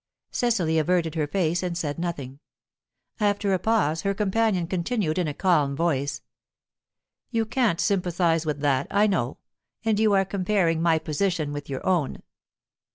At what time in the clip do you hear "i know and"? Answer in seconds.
8.89-9.99